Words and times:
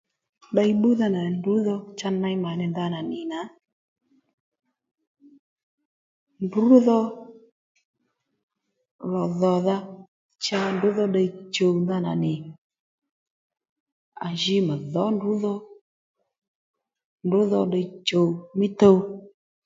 Ddey 0.51 0.71
bbúdha 0.75 1.07
nà 1.15 1.21
ndrǔdho 1.37 1.75
cha 1.97 2.09
ney 2.21 2.35
mà 2.43 2.51
nì 2.59 2.65
ndanà 2.69 2.99
nì 3.11 3.19
nà 3.31 3.39
ndrǔ 6.43 6.63
dho 6.85 6.99
lò 9.11 9.23
dhòdha 9.39 9.77
cha 10.45 10.59
ndrǔ 10.75 10.87
dho 10.97 11.05
ddiy 11.09 11.29
chùw 11.55 11.73
ndanà 11.83 12.11
nì 12.23 12.33
à 14.25 14.27
ji 14.41 14.57
mà 14.67 14.75
dhǒ 14.93 15.03
ndrǔ 15.15 15.31
dho 15.43 15.53
ndrǔ 17.25 17.39
dho 17.51 17.59
ddiy 17.67 17.87
chùw 18.07 18.27
mí 18.57 18.67
tuw 18.79 18.97